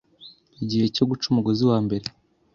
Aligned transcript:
Igihe 0.63 0.85
cyo 0.95 1.03
guca 1.09 1.25
umugozi 1.31 1.63
wambere 1.69 2.05